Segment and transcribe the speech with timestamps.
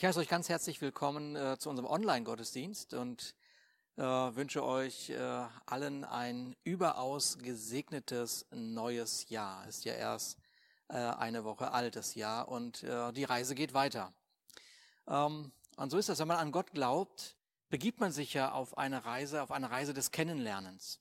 [0.00, 3.34] Ich heiße euch ganz herzlich willkommen äh, zu unserem Online-Gottesdienst und
[3.98, 9.68] äh, wünsche euch äh, allen ein überaus gesegnetes neues Jahr.
[9.68, 10.38] Ist ja erst
[10.88, 14.14] äh, eine Woche altes Jahr und äh, die Reise geht weiter.
[15.06, 17.36] Ähm, und so ist das, wenn man an Gott glaubt,
[17.68, 20.98] begibt man sich ja auf eine Reise, auf eine Reise des Kennenlernens.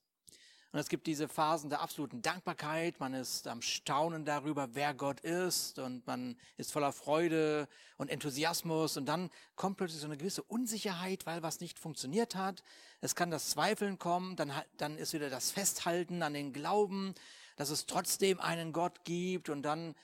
[0.71, 2.99] Und es gibt diese Phasen der absoluten Dankbarkeit.
[2.99, 5.79] Man ist am Staunen darüber, wer Gott ist.
[5.79, 8.95] Und man ist voller Freude und Enthusiasmus.
[8.95, 12.63] Und dann kommt plötzlich so eine gewisse Unsicherheit, weil was nicht funktioniert hat.
[13.01, 14.35] Es kann das Zweifeln kommen.
[14.35, 17.15] Dann, dann ist wieder das Festhalten an den Glauben,
[17.55, 19.49] dass es trotzdem einen Gott gibt.
[19.49, 19.95] Und dann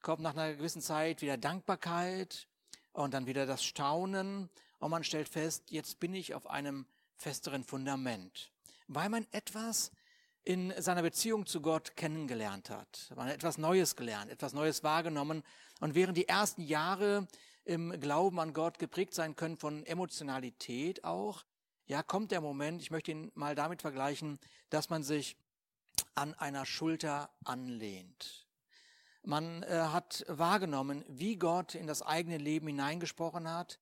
[0.00, 2.48] kommt nach einer gewissen Zeit wieder Dankbarkeit
[2.94, 4.48] und dann wieder das Staunen.
[4.78, 6.86] Und man stellt fest, jetzt bin ich auf einem
[7.18, 8.50] festeren Fundament
[8.92, 9.92] weil man etwas
[10.42, 13.12] in seiner Beziehung zu Gott kennengelernt hat.
[13.14, 15.44] Man hat etwas Neues gelernt, etwas Neues wahrgenommen.
[15.80, 17.28] Und während die ersten Jahre
[17.64, 21.44] im Glauben an Gott geprägt sein können von Emotionalität auch,
[21.86, 25.36] ja, kommt der Moment, ich möchte ihn mal damit vergleichen, dass man sich
[26.14, 28.46] an einer Schulter anlehnt.
[29.22, 33.78] Man äh, hat wahrgenommen, wie Gott in das eigene Leben hineingesprochen hat,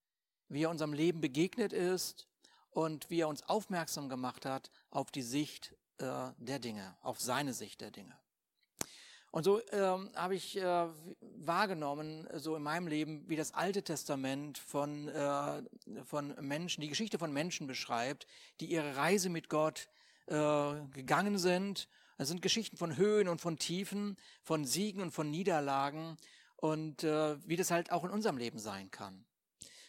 [0.49, 2.27] wie er unserem Leben begegnet ist
[2.69, 7.53] und wie er uns aufmerksam gemacht hat auf die Sicht äh, der Dinge, auf seine
[7.53, 8.17] Sicht der Dinge.
[9.31, 10.87] Und so ähm, habe ich äh,
[11.19, 15.61] wahrgenommen, so in meinem Leben, wie das Alte Testament von, äh,
[16.03, 18.25] von Menschen, die Geschichte von Menschen beschreibt,
[18.59, 19.87] die ihre Reise mit Gott
[20.25, 21.87] äh, gegangen sind.
[22.17, 26.17] Es sind Geschichten von Höhen und von Tiefen, von Siegen und von Niederlagen
[26.55, 29.25] und äh, wie das halt auch in unserem Leben sein kann.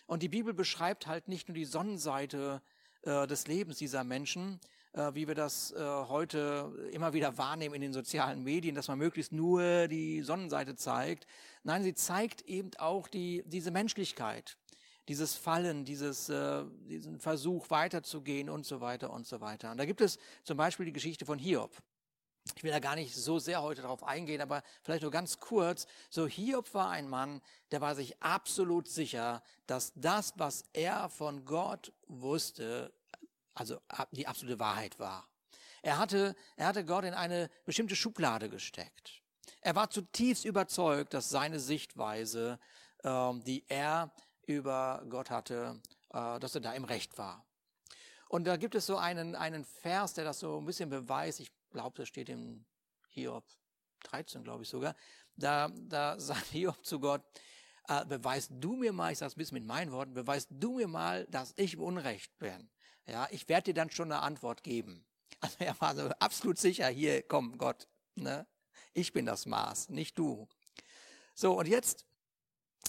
[0.06, 2.62] Und die Bibel beschreibt halt nicht nur die Sonnenseite
[3.02, 4.60] äh, des Lebens dieser Menschen,
[4.92, 8.98] äh, wie wir das äh, heute immer wieder wahrnehmen in den sozialen Medien, dass man
[8.98, 11.26] möglichst nur die Sonnenseite zeigt.
[11.62, 14.56] Nein, sie zeigt eben auch die, diese Menschlichkeit,
[15.08, 19.70] dieses Fallen, dieses, äh, diesen Versuch weiterzugehen und so weiter und so weiter.
[19.70, 21.70] Und da gibt es zum Beispiel die Geschichte von Hiob.
[22.56, 25.86] Ich will da gar nicht so sehr heute darauf eingehen, aber vielleicht nur ganz kurz.
[26.08, 27.40] So Hiob war ein Mann,
[27.70, 32.92] der war sich absolut sicher, dass das, was er von Gott wusste,
[33.54, 33.80] also
[34.12, 35.28] die absolute Wahrheit war.
[35.82, 39.22] Er hatte, er hatte Gott in eine bestimmte Schublade gesteckt.
[39.62, 42.58] Er war zutiefst überzeugt, dass seine Sichtweise,
[43.02, 44.12] ähm, die er
[44.46, 45.80] über Gott hatte,
[46.12, 47.44] äh, dass er da im Recht war.
[48.28, 51.40] Und da gibt es so einen, einen Vers, der das so ein bisschen beweist.
[51.40, 52.64] Ich glaube, das steht im
[53.08, 53.44] Hiob
[54.04, 54.94] 13, glaube ich sogar.
[55.36, 57.22] Da, da sagt Hiob zu Gott,
[57.88, 60.76] äh, beweist du mir mal, ich sage es ein bisschen mit meinen Worten, beweist du
[60.76, 62.70] mir mal, dass ich im Unrecht bin.
[63.10, 65.04] Ja, ich werde dir dann schon eine Antwort geben.
[65.42, 68.46] Also er war so absolut sicher, hier, komm Gott, ne?
[68.92, 70.46] ich bin das Maß, nicht du.
[71.34, 72.04] So, und jetzt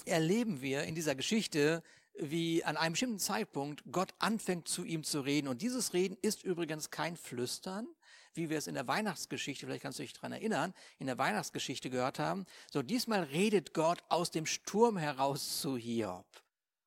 [0.04, 1.82] erleben wir in dieser Geschichte,
[2.14, 5.48] wie an einem bestimmten Zeitpunkt Gott anfängt zu ihm zu reden.
[5.48, 7.88] Und dieses Reden ist übrigens kein Flüstern,
[8.34, 11.88] wie wir es in der Weihnachtsgeschichte, vielleicht kannst du dich daran erinnern, in der Weihnachtsgeschichte
[11.88, 12.44] gehört haben.
[12.70, 16.26] So, diesmal redet Gott aus dem Sturm heraus zu Hiob.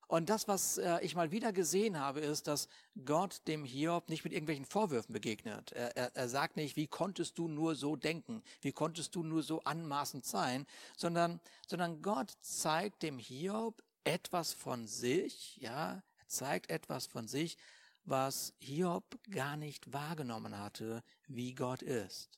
[0.08, 2.68] Und das, was äh, ich mal wieder gesehen habe, ist, dass
[3.04, 5.72] Gott dem Hiob nicht mit irgendwelchen Vorwürfen begegnet.
[5.72, 8.42] Er, er, er sagt nicht, wie konntest du nur so denken?
[8.60, 10.66] Wie konntest du nur so anmaßend sein?
[10.96, 17.56] Sondern, sondern Gott zeigt dem Hiob etwas von sich, ja, er zeigt etwas von sich,
[18.04, 22.30] was Hiob gar nicht wahrgenommen hatte, wie Gott ist.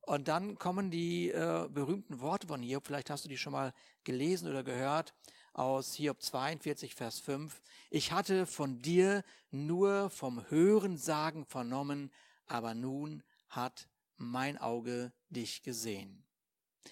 [0.00, 3.74] Und dann kommen die äh, berühmten Worte von Hiob, vielleicht hast du die schon mal
[4.04, 5.12] gelesen oder gehört,
[5.58, 7.60] aus Hiob 42, Vers 5.
[7.90, 12.12] Ich hatte von dir nur vom Hörensagen vernommen,
[12.46, 16.24] aber nun hat mein Auge dich gesehen.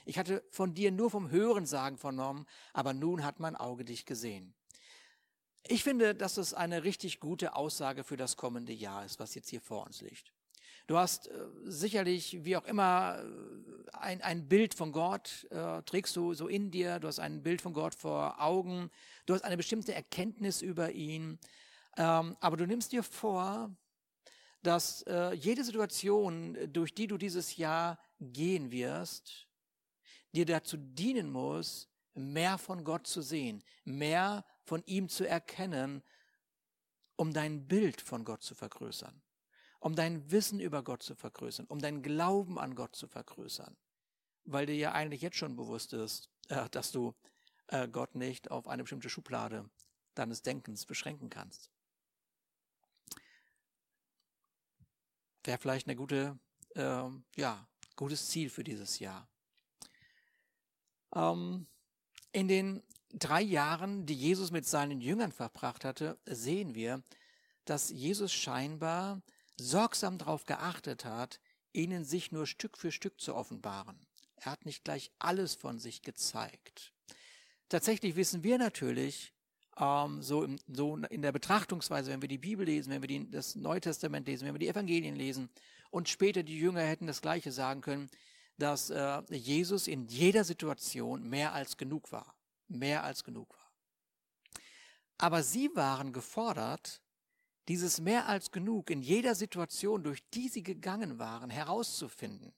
[0.05, 4.55] Ich hatte von dir nur vom Hörensagen vernommen, aber nun hat mein Auge dich gesehen.
[5.69, 9.49] Ich finde, dass es eine richtig gute Aussage für das kommende Jahr ist, was jetzt
[9.49, 10.33] hier vor uns liegt.
[10.87, 11.33] Du hast äh,
[11.65, 16.71] sicherlich, wie auch immer, äh, ein, ein Bild von Gott, äh, trägst du so in
[16.71, 18.91] dir, du hast ein Bild von Gott vor Augen,
[19.27, 21.39] du hast eine bestimmte Erkenntnis über ihn,
[21.97, 23.75] ähm, aber du nimmst dir vor,
[24.63, 29.49] dass äh, jede Situation, durch die du dieses Jahr gehen wirst,
[30.35, 36.03] dir dazu dienen muss, mehr von Gott zu sehen, mehr von ihm zu erkennen,
[37.17, 39.23] um dein Bild von Gott zu vergrößern
[39.87, 43.77] um dein Wissen über Gott zu vergrößern, um deinen Glauben an Gott zu vergrößern,
[44.45, 47.15] weil dir ja eigentlich jetzt schon bewusst ist, äh, dass du
[47.69, 49.71] äh, Gott nicht auf eine bestimmte Schublade
[50.17, 51.71] deines Denkens beschränken kannst.
[55.45, 56.37] Wäre vielleicht eine gute,
[56.75, 59.29] äh, ja, gutes Ziel für dieses Jahr.
[61.15, 61.69] Ähm,
[62.33, 67.05] in den drei Jahren, die Jesus mit seinen Jüngern verbracht hatte, sehen wir,
[67.67, 69.23] dass Jesus scheinbar
[69.57, 71.41] sorgsam darauf geachtet hat,
[71.73, 74.07] ihnen sich nur Stück für Stück zu offenbaren.
[74.37, 76.93] Er hat nicht gleich alles von sich gezeigt.
[77.69, 79.33] Tatsächlich wissen wir natürlich,
[79.79, 83.31] ähm, so, im, so in der Betrachtungsweise, wenn wir die Bibel lesen, wenn wir die,
[83.31, 85.51] das Neue Testament lesen, wenn wir die Evangelien lesen
[85.91, 88.11] und später die Jünger hätten das Gleiche sagen können,
[88.59, 92.35] dass äh, Jesus in jeder Situation mehr als genug war.
[92.69, 93.71] Mehr als genug war.
[95.19, 97.03] Aber sie waren gefordert,
[97.69, 102.53] dieses mehr als genug in jeder Situation, durch die sie gegangen waren, herauszufinden.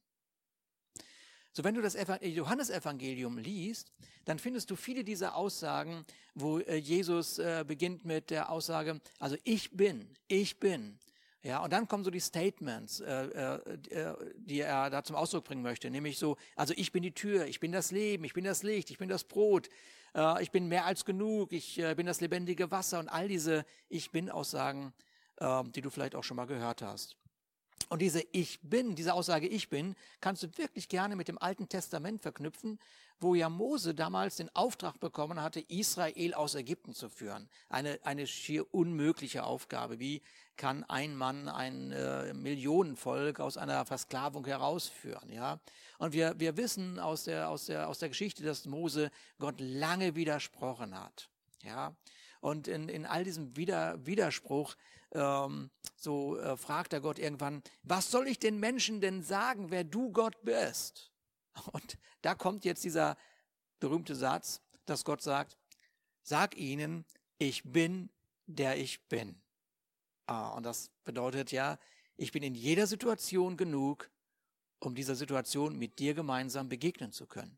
[1.53, 3.91] So, wenn du das Johannesevangelium liest,
[4.27, 9.37] dann findest du viele dieser Aussagen, wo äh, Jesus äh, beginnt mit der Aussage, also
[9.43, 10.99] ich bin, ich bin.
[11.43, 13.59] Ja, und dann kommen so die Statements, äh,
[14.37, 17.59] die er da zum Ausdruck bringen möchte, nämlich so, also ich bin die Tür, ich
[17.59, 19.69] bin das Leben, ich bin das Licht, ich bin das Brot,
[20.15, 23.65] äh, ich bin mehr als genug, ich äh, bin das lebendige Wasser und all diese
[23.89, 24.93] Ich bin Aussagen,
[25.37, 27.17] äh, die du vielleicht auch schon mal gehört hast.
[27.89, 31.69] Und diese Ich bin, diese Aussage Ich bin, kannst du wirklich gerne mit dem Alten
[31.69, 32.79] Testament verknüpfen,
[33.21, 37.49] wo ja Mose damals den Auftrag bekommen hatte, Israel aus Ägypten zu führen.
[37.69, 39.99] Eine, eine schier unmögliche Aufgabe.
[39.99, 40.23] Wie
[40.59, 45.33] kann ein Mann ein äh, Millionenvolk aus einer Versklavung herausführen?
[45.33, 45.59] Ja?
[45.97, 50.15] Und wir, wir wissen aus der, aus, der, aus der Geschichte, dass Mose Gott lange
[50.15, 51.31] widersprochen hat.
[51.63, 51.95] Ja?
[52.41, 54.77] Und in, in all diesem Wider, Widerspruch
[55.13, 59.85] ähm, so äh, fragt er Gott irgendwann, was soll ich den Menschen denn sagen, wer
[59.85, 61.11] du Gott bist?
[61.73, 63.17] Und da kommt jetzt dieser
[63.81, 65.57] berühmte Satz, dass Gott sagt,
[66.23, 67.05] sag ihnen,
[67.39, 68.11] ich bin,
[68.47, 69.41] der ich bin.
[70.29, 71.79] Ah, und das bedeutet ja,
[72.19, 74.11] ich bin in jeder Situation genug,
[74.79, 77.57] um dieser Situation mit dir gemeinsam begegnen zu können.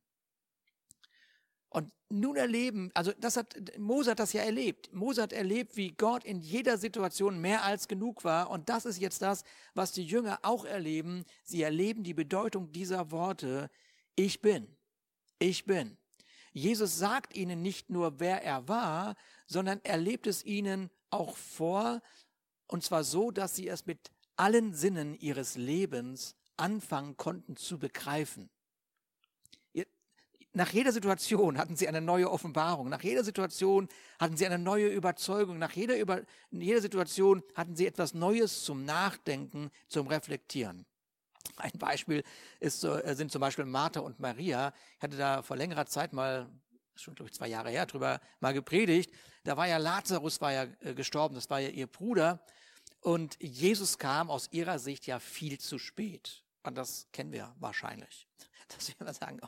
[1.68, 4.92] Und nun erleben, also das hat, Mose hat das ja erlebt.
[4.92, 8.50] Mose hat erlebt, wie Gott in jeder Situation mehr als genug war.
[8.50, 9.42] Und das ist jetzt das,
[9.74, 11.24] was die Jünger auch erleben.
[11.42, 13.68] Sie erleben die Bedeutung dieser Worte.
[14.14, 14.76] Ich bin.
[15.40, 15.96] Ich bin.
[16.52, 19.16] Jesus sagt ihnen nicht nur, wer er war,
[19.46, 22.00] sondern er lebt es ihnen auch vor.
[22.70, 28.48] Und zwar so, dass sie es mit allen Sinnen ihres Lebens anfangen konnten zu begreifen.
[30.52, 32.88] Nach jeder Situation hatten sie eine neue Offenbarung.
[32.88, 33.88] Nach jeder Situation
[34.18, 35.58] hatten sie eine neue Überzeugung.
[35.58, 40.86] Nach jeder, Über jeder Situation hatten sie etwas Neues zum Nachdenken, zum Reflektieren.
[41.56, 42.22] Ein Beispiel
[42.60, 44.72] ist, äh, sind zum Beispiel Martha und Maria.
[44.96, 46.48] Ich hatte da vor längerer Zeit mal,
[46.96, 49.12] schon glaube ich zwei Jahre her, drüber mal gepredigt.
[49.44, 52.44] Da war ja Lazarus war ja äh, gestorben, das war ja ihr Bruder.
[53.00, 56.44] Und Jesus kam aus ihrer Sicht ja viel zu spät.
[56.62, 58.28] Und das kennen wir wahrscheinlich.
[58.68, 59.40] Dass wir sagen,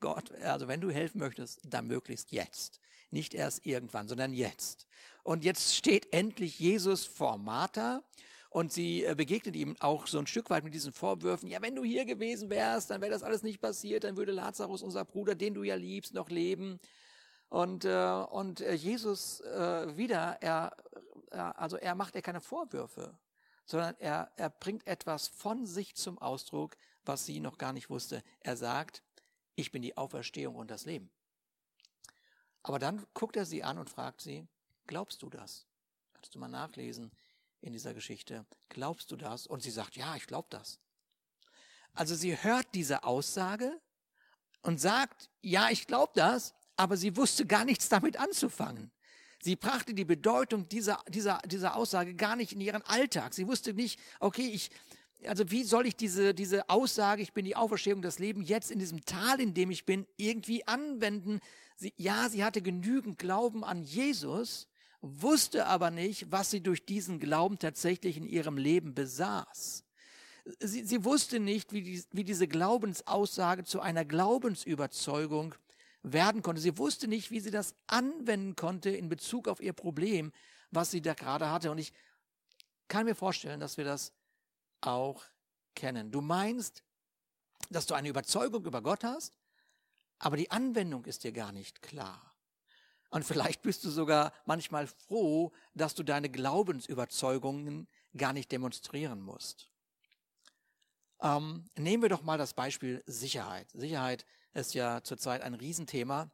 [0.00, 2.80] Gott, also wenn du helfen möchtest, dann möglichst jetzt.
[3.10, 4.86] Nicht erst irgendwann, sondern jetzt.
[5.22, 8.02] Und jetzt steht endlich Jesus vor Martha
[8.48, 11.48] und sie äh, begegnet ihm auch so ein Stück weit mit diesen Vorwürfen.
[11.48, 14.82] Ja, wenn du hier gewesen wärst, dann wäre das alles nicht passiert, dann würde Lazarus,
[14.82, 16.80] unser Bruder, den du ja liebst, noch leben.
[17.48, 20.76] Und, äh, und äh, Jesus wieder, er,
[21.30, 23.16] also er macht er keine Vorwürfe,
[23.64, 28.22] sondern er, er bringt etwas von sich zum Ausdruck, was sie noch gar nicht wusste.
[28.40, 29.02] Er sagt,
[29.54, 31.10] ich bin die Auferstehung und das Leben.
[32.62, 34.46] Aber dann guckt er sie an und fragt sie,
[34.86, 35.66] glaubst du das?
[36.12, 37.10] Kannst du mal nachlesen
[37.60, 38.46] in dieser Geschichte.
[38.68, 39.46] Glaubst du das?
[39.46, 40.78] Und sie sagt, ja, ich glaube das.
[41.94, 43.80] Also sie hört diese Aussage
[44.62, 48.92] und sagt, ja, ich glaube das, aber sie wusste gar nichts damit anzufangen.
[49.42, 53.32] Sie brachte die Bedeutung dieser, dieser, dieser Aussage gar nicht in ihren Alltag.
[53.32, 54.70] Sie wusste nicht, okay, ich,
[55.26, 58.78] also wie soll ich diese, diese Aussage, ich bin die Auferstehung, das Leben jetzt in
[58.78, 61.40] diesem Tal, in dem ich bin, irgendwie anwenden?
[61.76, 64.68] Sie, ja, sie hatte genügend Glauben an Jesus,
[65.00, 69.84] wusste aber nicht, was sie durch diesen Glauben tatsächlich in ihrem Leben besaß.
[70.58, 75.54] Sie, sie wusste nicht, wie, die, wie diese Glaubensaussage zu einer Glaubensüberzeugung
[76.02, 76.60] werden konnte.
[76.60, 80.32] Sie wusste nicht, wie sie das anwenden konnte in Bezug auf ihr Problem,
[80.70, 81.70] was sie da gerade hatte.
[81.70, 81.92] Und ich
[82.88, 84.12] kann mir vorstellen, dass wir das
[84.80, 85.24] auch
[85.74, 86.10] kennen.
[86.10, 86.82] Du meinst,
[87.70, 89.36] dass du eine Überzeugung über Gott hast,
[90.18, 92.34] aber die Anwendung ist dir gar nicht klar.
[93.10, 99.68] Und vielleicht bist du sogar manchmal froh, dass du deine Glaubensüberzeugungen gar nicht demonstrieren musst.
[101.20, 103.68] Ähm, nehmen wir doch mal das Beispiel Sicherheit.
[103.72, 106.30] Sicherheit ist ja zurzeit ein Riesenthema,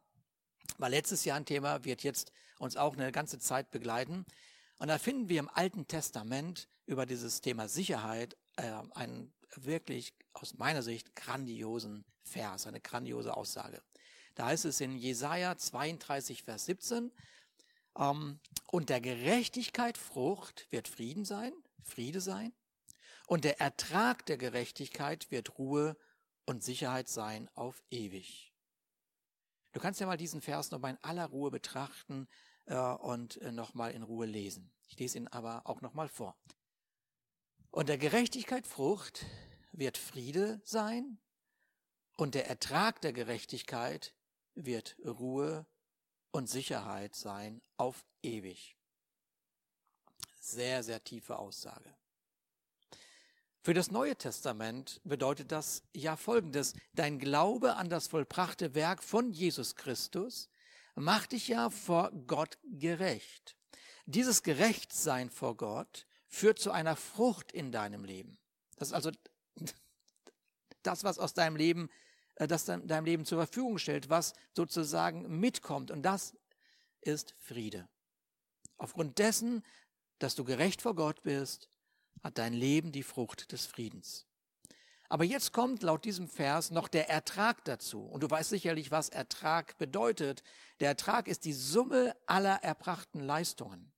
[0.77, 4.25] war letztes Jahr ein Thema, wird jetzt uns auch eine ganze Zeit begleiten.
[4.79, 10.55] Und da finden wir im Alten Testament über dieses Thema Sicherheit äh, einen wirklich aus
[10.55, 13.81] meiner Sicht grandiosen Vers, eine grandiose Aussage.
[14.35, 17.11] Da heißt es in Jesaja 32, Vers 17,
[17.97, 22.53] ähm, und der Gerechtigkeit Frucht wird Frieden sein, Friede sein,
[23.27, 25.97] und der Ertrag der Gerechtigkeit wird Ruhe
[26.47, 28.53] und Sicherheit sein auf ewig.
[29.73, 32.27] Du kannst ja mal diesen Vers nochmal in aller Ruhe betrachten
[32.65, 34.71] äh, und äh, nochmal in Ruhe lesen.
[34.87, 36.35] Ich lese ihn aber auch nochmal vor.
[37.69, 39.25] Und der Gerechtigkeit Frucht
[39.73, 41.19] wird Friede sein
[42.15, 44.15] und der Ertrag der Gerechtigkeit
[44.55, 45.67] wird Ruhe
[46.31, 48.77] und Sicherheit sein auf ewig.
[50.39, 51.93] Sehr, sehr tiefe Aussage.
[53.67, 56.71] Für das Neue Testament bedeutet das ja Folgendes.
[56.93, 60.47] Dein Glaube an das vollbrachte Werk von Jesus Christus
[60.95, 63.57] macht dich ja vor Gott gerecht.
[64.05, 68.37] Dieses Gerechtsein vor Gott führt zu einer Frucht in deinem Leben.
[68.77, 69.11] Das ist also
[70.81, 71.89] das, was aus deinem Leben,
[72.35, 75.91] äh, das deinem Leben zur Verfügung stellt, was sozusagen mitkommt.
[75.91, 76.37] Und das
[77.01, 77.89] ist Friede.
[78.77, 79.61] Aufgrund dessen,
[80.19, 81.67] dass du gerecht vor Gott bist,
[82.23, 84.25] hat dein Leben die Frucht des Friedens.
[85.09, 88.01] Aber jetzt kommt laut diesem Vers noch der Ertrag dazu.
[88.01, 90.43] Und du weißt sicherlich, was Ertrag bedeutet.
[90.79, 93.91] Der Ertrag ist die Summe aller erbrachten Leistungen.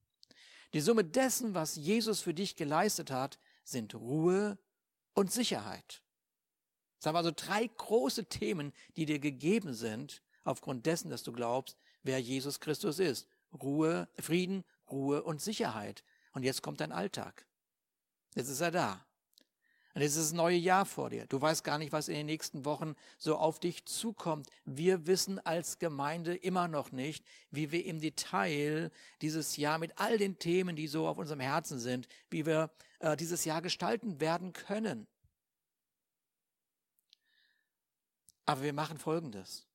[0.73, 4.59] Die Summe dessen, was Jesus für dich geleistet hat, sind Ruhe
[5.13, 6.03] und Sicherheit.
[6.99, 11.77] Das haben also drei große Themen, die dir gegeben sind, aufgrund dessen, dass du glaubst,
[12.03, 13.27] wer Jesus Christus ist.
[13.51, 16.03] Ruhe, Frieden, Ruhe und Sicherheit.
[16.33, 17.47] Und jetzt kommt dein Alltag.
[18.35, 19.05] Jetzt ist er da.
[19.95, 21.25] Und jetzt ist das neue Jahr vor dir.
[21.25, 24.47] Du weißt gar nicht, was in den nächsten Wochen so auf dich zukommt.
[24.63, 30.17] Wir wissen als Gemeinde immer noch nicht, wie wir im Detail dieses Jahr mit all
[30.17, 32.69] den Themen, die so auf unserem Herzen sind, wie wir
[32.99, 35.07] äh, dieses Jahr gestalten werden können.
[38.45, 39.67] Aber wir machen Folgendes.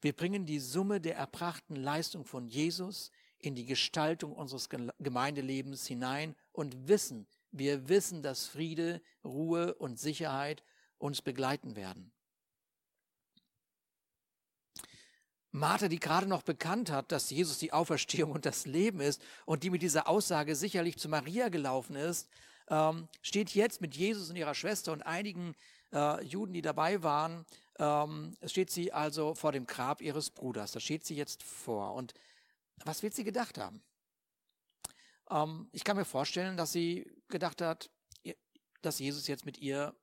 [0.00, 3.10] Wir bringen die Summe der erbrachten Leistung von Jesus
[3.40, 10.62] in die Gestaltung unseres Gemeindelebens hinein und wissen, wir wissen, dass Friede, Ruhe und Sicherheit
[10.98, 12.12] uns begleiten werden.
[15.50, 19.62] Martha, die gerade noch bekannt hat, dass Jesus die Auferstehung und das Leben ist und
[19.62, 22.28] die mit dieser Aussage sicherlich zu Maria gelaufen ist,
[22.68, 25.54] ähm, steht jetzt mit Jesus und ihrer Schwester und einigen
[25.92, 27.46] äh, Juden, die dabei waren,
[27.78, 30.72] ähm, steht sie also vor dem Grab ihres Bruders.
[30.72, 31.94] Da steht sie jetzt vor.
[31.94, 32.12] Und
[32.84, 33.82] was wird sie gedacht haben?
[35.30, 37.90] Ähm, ich kann mir vorstellen, dass sie gedacht hat,
[38.82, 39.94] dass Jesus jetzt mit ihr,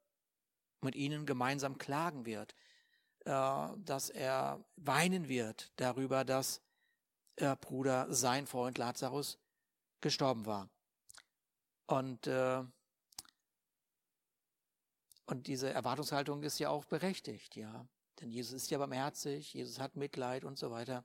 [0.82, 2.56] mit ihnen gemeinsam klagen wird,
[3.26, 6.62] äh, dass er weinen wird darüber, dass
[7.40, 9.40] ihr Bruder, sein Freund Lazarus,
[10.02, 10.70] gestorben war.
[11.88, 12.64] Und, äh,
[15.26, 17.88] und diese Erwartungshaltung ist ja auch berechtigt, ja.
[18.20, 21.04] Denn Jesus ist ja barmherzig, Jesus hat Mitleid und so weiter.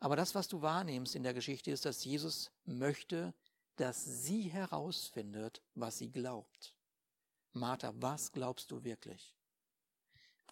[0.00, 3.34] Aber das, was du wahrnimmst in der Geschichte, ist, dass Jesus möchte,
[3.76, 6.74] dass sie herausfindet, was sie glaubt.
[7.52, 9.34] Martha, was glaubst du wirklich?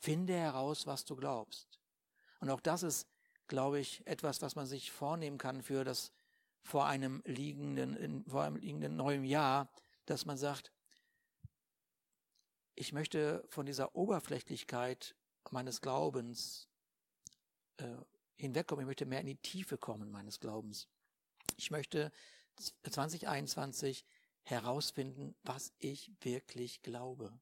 [0.01, 1.79] Finde heraus, was du glaubst.
[2.41, 3.09] Und auch das ist,
[3.47, 6.13] glaube ich, etwas, was man sich vornehmen kann für das
[6.63, 9.71] vor einem liegenden, vor einem liegenden neuen Jahr,
[10.07, 10.73] dass man sagt,
[12.75, 15.17] ich möchte von dieser Oberflächlichkeit
[15.51, 16.69] meines Glaubens
[17.79, 17.97] äh,
[18.37, 18.85] hinwegkommen.
[18.85, 20.89] Ich möchte mehr in die Tiefe kommen meines Glaubens.
[21.57, 22.13] Ich möchte
[22.85, 24.05] 2021
[24.43, 27.33] herausfinden, was ich wirklich glaube.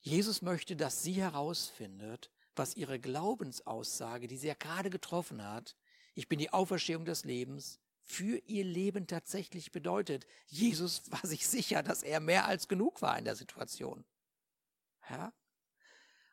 [0.00, 5.76] Jesus möchte, dass sie herausfindet, was ihre Glaubensaussage, die sie ja gerade getroffen hat,
[6.14, 10.26] ich bin die Auferstehung des Lebens, für ihr Leben tatsächlich bedeutet.
[10.46, 14.04] Jesus war sich sicher, dass er mehr als genug war in der Situation.
[15.10, 15.32] Ja?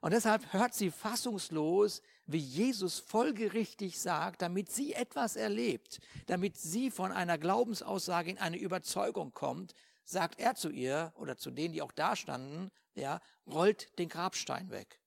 [0.06, 6.92] Und deshalb hört sie fassungslos, wie Jesus folgerichtig sagt, damit sie etwas erlebt, damit sie
[6.92, 11.82] von einer Glaubensaussage in eine Überzeugung kommt, sagt er zu ihr oder zu denen, die
[11.82, 15.00] auch da standen, ja, rollt den Grabstein weg.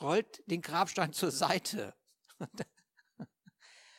[0.00, 1.94] Rollt den Grabstein zur Seite.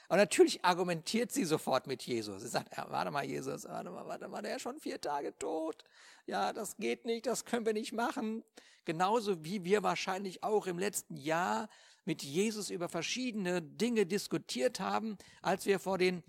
[0.07, 2.41] Und natürlich argumentiert sie sofort mit Jesus.
[2.41, 5.37] Sie sagt, ja, warte mal, Jesus, warte mal, warte mal, der ist schon vier Tage
[5.37, 5.83] tot.
[6.27, 8.43] Ja, das geht nicht, das können wir nicht machen.
[8.85, 11.69] Genauso wie wir wahrscheinlich auch im letzten Jahr
[12.05, 16.23] mit Jesus über verschiedene Dinge diskutiert haben, als wir vor den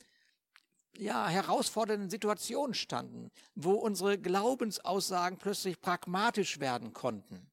[0.96, 7.46] ja, herausfordernden Situationen standen, wo unsere Glaubensaussagen plötzlich pragmatisch werden konnten.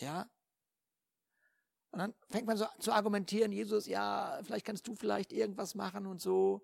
[0.00, 0.28] Ja?
[1.92, 6.06] Und dann fängt man so zu argumentieren, Jesus, ja, vielleicht kannst du vielleicht irgendwas machen
[6.06, 6.62] und so.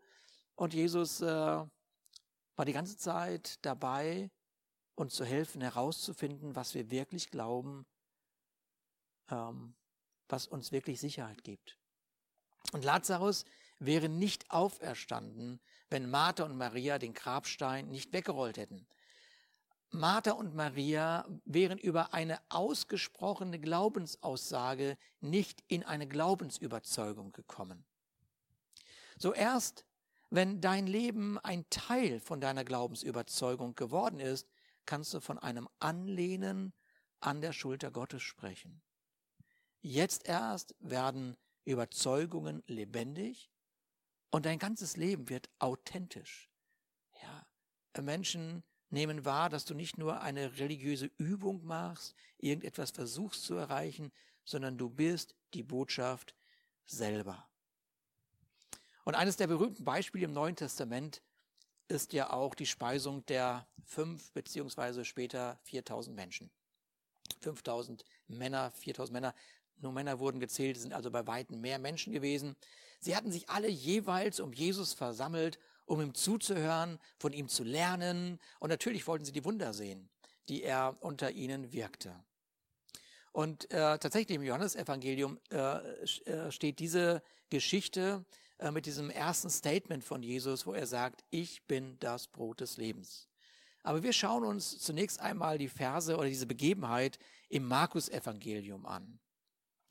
[0.54, 4.30] Und Jesus äh, war die ganze Zeit dabei,
[4.95, 7.87] uns zu helfen, herauszufinden, was wir wirklich glauben
[9.30, 9.75] ähm,
[10.28, 11.78] was uns wirklich Sicherheit gibt.
[12.73, 13.45] Und Lazarus
[13.78, 18.87] wäre nicht auferstanden, wenn Martha und Maria den Grabstein nicht weggerollt hätten.
[19.90, 27.85] Martha und Maria wären über eine ausgesprochene Glaubensaussage nicht in eine Glaubensüberzeugung gekommen.
[29.19, 29.87] So erst,
[30.28, 34.49] wenn dein Leben ein Teil von deiner Glaubensüberzeugung geworden ist,
[34.85, 36.73] kannst du von einem Anlehnen
[37.21, 38.83] an der Schulter Gottes sprechen.
[39.81, 43.50] Jetzt erst werden Überzeugungen lebendig
[44.31, 46.50] und dein ganzes Leben wird authentisch.
[47.23, 47.47] Ja,
[48.02, 54.12] Menschen nehmen wahr, dass du nicht nur eine religiöse Übung machst, irgendetwas versuchst zu erreichen,
[54.45, 56.35] sondern du bist die Botschaft
[56.85, 57.49] selber.
[59.05, 61.23] Und eines der berühmten Beispiele im Neuen Testament
[61.88, 66.50] ist ja auch die Speisung der fünf beziehungsweise später 4000 Menschen.
[67.40, 69.35] 5000 Männer, 4000 Männer,
[69.78, 72.57] nur Männer wurden gezählt, sind also bei weitem mehr Menschen gewesen.
[72.99, 78.38] Sie hatten sich alle jeweils um Jesus versammelt, um ihm zuzuhören, von ihm zu lernen
[78.61, 80.11] und natürlich wollten sie die Wunder sehen,
[80.49, 82.14] die er unter ihnen wirkte.
[83.33, 88.25] Und äh, tatsächlich im Johannesevangelium äh, äh steht diese Geschichte
[88.59, 92.78] äh, mit diesem ersten Statement von Jesus, wo er sagt, ich bin das Brot des
[92.78, 93.28] Lebens.
[93.83, 99.21] Aber wir schauen uns zunächst einmal die Verse oder diese Begebenheit im Markus-Evangelium an.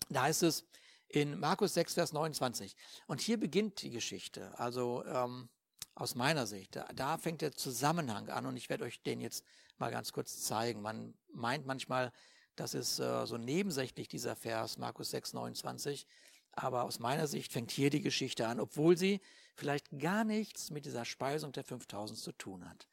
[0.09, 0.65] Da heißt es
[1.07, 2.75] in Markus 6, Vers 29.
[3.07, 4.57] Und hier beginnt die Geschichte.
[4.59, 5.49] Also ähm,
[5.95, 9.43] aus meiner Sicht, da, da fängt der Zusammenhang an und ich werde euch den jetzt
[9.77, 10.81] mal ganz kurz zeigen.
[10.81, 12.11] Man meint manchmal,
[12.55, 16.05] das ist äh, so nebensächlich dieser Vers, Markus 6, 29.
[16.51, 19.19] Aber aus meiner Sicht fängt hier die Geschichte an, obwohl sie
[19.55, 22.87] vielleicht gar nichts mit dieser Speisung der 5000 zu tun hat.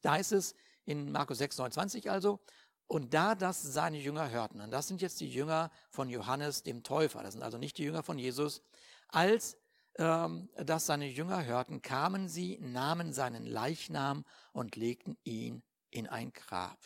[0.00, 2.40] Da heißt es in Markus 6, 29 also,
[2.88, 6.82] und da das seine Jünger hörten, und das sind jetzt die Jünger von Johannes dem
[6.82, 8.62] Täufer, das sind also nicht die Jünger von Jesus,
[9.08, 9.56] als
[9.96, 16.32] ähm, das seine Jünger hörten, kamen sie, nahmen seinen Leichnam und legten ihn in ein
[16.32, 16.78] Grab.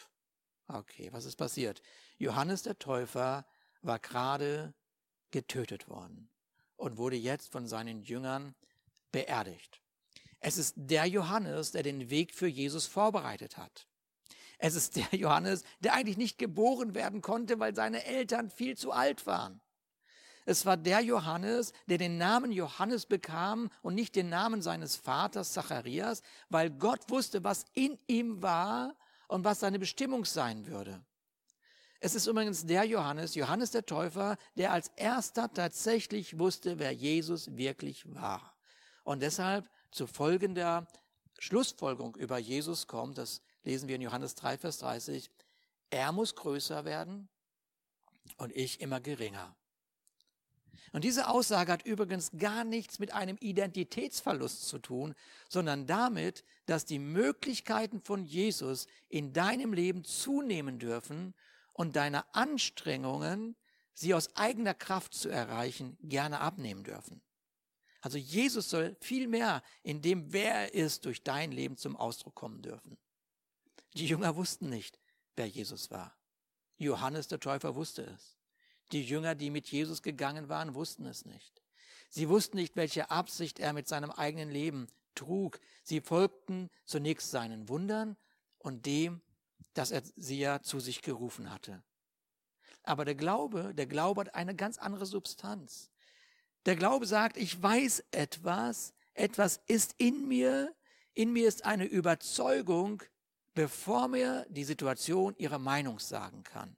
[0.68, 1.82] Okay, was ist passiert?
[2.18, 3.46] Johannes der Täufer
[3.82, 4.74] war gerade
[5.30, 6.28] getötet worden
[6.76, 8.54] und wurde jetzt von seinen Jüngern
[9.12, 9.80] beerdigt.
[10.40, 13.86] Es ist der Johannes, der den Weg für Jesus vorbereitet hat.
[14.58, 18.92] Es ist der Johannes, der eigentlich nicht geboren werden konnte, weil seine Eltern viel zu
[18.92, 19.60] alt waren.
[20.46, 25.52] Es war der Johannes, der den Namen Johannes bekam und nicht den Namen seines Vaters
[25.52, 28.94] Zacharias, weil Gott wusste, was in ihm war
[29.26, 31.04] und was seine Bestimmung sein würde.
[31.98, 37.56] Es ist übrigens der Johannes, Johannes der Täufer, der als erster tatsächlich wusste, wer Jesus
[37.56, 38.56] wirklich war.
[39.02, 40.86] Und deshalb zu folgender
[41.38, 45.28] Schlussfolgerung über Jesus kommt, das lesen wir in Johannes 3, Vers 30,
[45.90, 47.28] er muss größer werden
[48.36, 49.56] und ich immer geringer.
[50.96, 55.14] Und diese Aussage hat übrigens gar nichts mit einem Identitätsverlust zu tun,
[55.46, 61.34] sondern damit, dass die Möglichkeiten von Jesus in deinem Leben zunehmen dürfen
[61.74, 63.56] und deine Anstrengungen,
[63.92, 67.20] sie aus eigener Kraft zu erreichen, gerne abnehmen dürfen.
[68.00, 72.34] Also Jesus soll viel mehr in dem, wer er ist, durch dein Leben zum Ausdruck
[72.34, 72.96] kommen dürfen.
[73.92, 74.98] Die Jünger wussten nicht,
[75.34, 76.16] wer Jesus war.
[76.78, 78.35] Johannes der Täufer wusste es.
[78.92, 81.62] Die Jünger, die mit Jesus gegangen waren, wussten es nicht.
[82.08, 85.60] Sie wussten nicht, welche Absicht er mit seinem eigenen Leben trug.
[85.82, 88.16] Sie folgten zunächst seinen Wundern
[88.58, 89.20] und dem,
[89.74, 91.82] dass er sie ja zu sich gerufen hatte.
[92.82, 95.90] Aber der Glaube, der Glaube hat eine ganz andere Substanz.
[96.66, 100.74] Der Glaube sagt, ich weiß etwas, etwas ist in mir,
[101.14, 103.02] in mir ist eine Überzeugung,
[103.54, 106.76] bevor mir die Situation ihre Meinung sagen kann.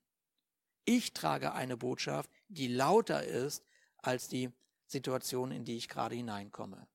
[0.90, 3.62] Ich trage eine Botschaft, die lauter ist
[3.98, 4.51] als die
[4.87, 6.88] Situation, in die ich gerade hineinkomme.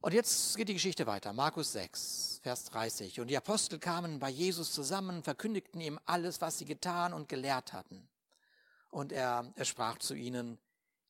[0.00, 1.32] Und jetzt geht die Geschichte weiter.
[1.32, 3.20] Markus 6, Vers 30.
[3.20, 7.72] Und die Apostel kamen bei Jesus zusammen, verkündigten ihm alles, was sie getan und gelehrt
[7.72, 8.08] hatten.
[8.90, 10.58] Und er, er sprach zu ihnen,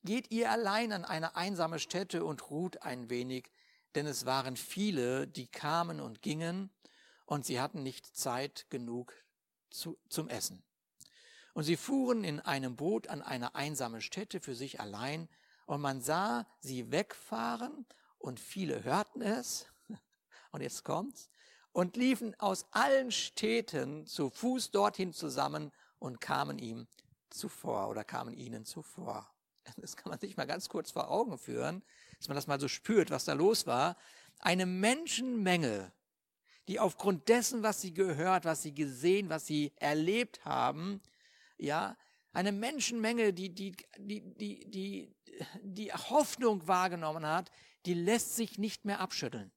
[0.05, 3.51] Geht ihr allein an eine einsame Stätte und ruht ein wenig,
[3.95, 6.69] denn es waren viele, die kamen und gingen,
[7.25, 9.15] und sie hatten nicht Zeit genug
[9.77, 10.63] zu, zum Essen.
[11.55, 15.29] Und sie fuhren in einem Boot an eine einsame Stätte für sich allein,
[15.67, 17.87] und man sah sie wegfahren,
[18.19, 19.67] und viele hörten es,
[20.53, 21.31] und jetzt kommt's,
[21.73, 26.87] und liefen aus allen Städten zu Fuß dorthin zusammen und kamen ihm
[27.31, 29.31] zuvor oder kamen ihnen zuvor.
[29.79, 31.83] Das kann man sich mal ganz kurz vor Augen führen
[32.19, 33.97] dass man das mal so spürt, was da los war.
[34.39, 35.93] Eine Menschenmenge,
[36.69, 41.01] die aufgrund dessen, was sie gehört, was sie gesehen, was sie erlebt haben,
[41.59, 41.97] ja,
[42.33, 45.17] eine Menschenmenge, die, die, die, die, die,
[45.63, 47.51] die Hoffnung wahrgenommen hat,
[47.87, 49.51] die lässt sich nicht mehr abschütteln.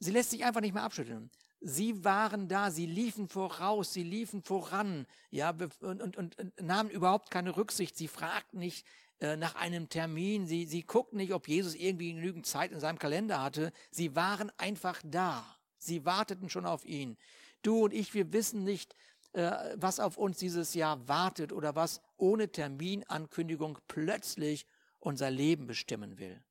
[0.00, 1.30] Sie lässt sich einfach nicht mehr abschütteln.
[1.60, 7.30] Sie waren da, sie liefen voraus, sie liefen voran, ja, und, und, und nahmen überhaupt
[7.30, 7.96] keine Rücksicht.
[7.96, 8.86] Sie fragten nicht
[9.20, 12.98] äh, nach einem Termin, sie, sie guckten nicht, ob Jesus irgendwie genügend Zeit in seinem
[12.98, 13.72] Kalender hatte.
[13.90, 15.44] Sie waren einfach da.
[15.78, 17.16] Sie warteten schon auf ihn.
[17.62, 18.94] Du und ich, wir wissen nicht,
[19.32, 24.66] äh, was auf uns dieses Jahr wartet oder was ohne Terminankündigung plötzlich
[24.98, 26.42] unser Leben bestimmen will.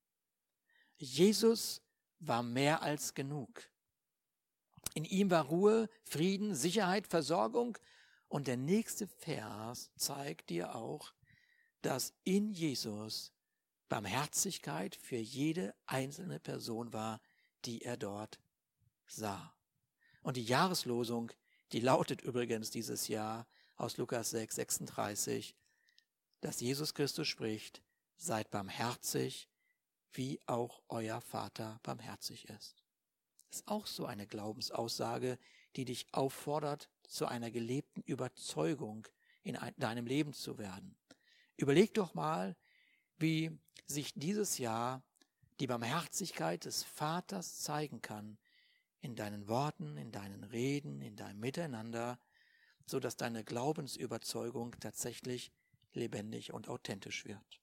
[0.97, 1.81] Jesus
[2.19, 3.63] war mehr als genug.
[4.93, 7.77] In ihm war Ruhe, Frieden, Sicherheit, Versorgung.
[8.27, 11.13] Und der nächste Vers zeigt dir auch,
[11.81, 13.31] dass in Jesus
[13.87, 17.21] Barmherzigkeit für jede einzelne Person war,
[17.65, 18.39] die er dort
[19.07, 19.53] sah.
[20.21, 21.31] Und die Jahreslosung,
[21.71, 25.55] die lautet übrigens dieses Jahr aus Lukas 6, 36,
[26.41, 27.81] dass Jesus Christus spricht,
[28.17, 29.49] seid barmherzig,
[30.11, 32.83] wie auch euer Vater barmherzig ist.
[33.49, 35.39] Das ist auch so eine Glaubensaussage,
[35.75, 39.07] die dich auffordert, zu einer gelebten Überzeugung
[39.41, 40.95] in deinem Leben zu werden.
[41.59, 42.55] Überleg doch mal,
[43.17, 43.51] wie
[43.85, 45.03] sich dieses Jahr
[45.59, 48.37] die Barmherzigkeit des Vaters zeigen kann
[49.01, 52.17] in deinen Worten, in deinen Reden, in deinem Miteinander,
[52.85, 55.51] so dass deine Glaubensüberzeugung tatsächlich
[55.91, 57.59] lebendig und authentisch wird.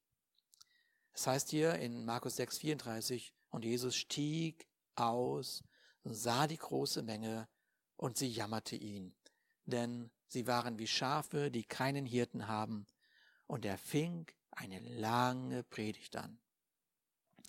[1.15, 5.65] Es heißt hier in Markus 6,34, und Jesus stieg aus,
[6.05, 7.49] sah die große Menge
[7.97, 9.17] und sie jammerte ihn,
[9.65, 12.87] denn sie waren wie Schafe, die keinen Hirten haben,
[13.47, 16.39] und er fing eine lange Predigt an.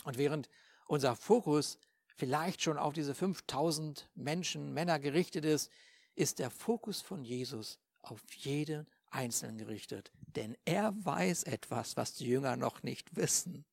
[0.03, 0.49] Und während
[0.85, 1.79] unser Fokus
[2.15, 5.71] vielleicht schon auf diese 5000 Menschen, Männer gerichtet ist,
[6.15, 10.11] ist der Fokus von Jesus auf jeden Einzelnen gerichtet.
[10.35, 13.65] Denn er weiß etwas, was die Jünger noch nicht wissen.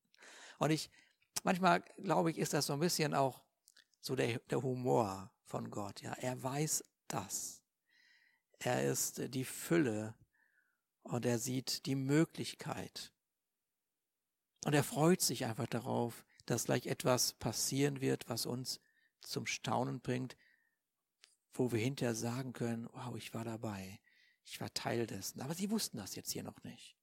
[0.59, 0.89] Und ich,
[1.43, 3.41] manchmal glaube ich, ist das so ein bisschen auch
[3.99, 6.01] so der, der Humor von Gott.
[6.01, 7.61] Ja, er weiß das.
[8.59, 10.13] Er ist die Fülle
[11.05, 13.13] und er sieht die Möglichkeit.
[14.65, 18.79] Und er freut sich einfach darauf, dass gleich etwas passieren wird, was uns
[19.21, 20.35] zum Staunen bringt,
[21.53, 23.99] wo wir hinterher sagen können, wow, ich war dabei,
[24.43, 25.41] ich war Teil dessen.
[25.41, 26.95] Aber sie wussten das jetzt hier noch nicht.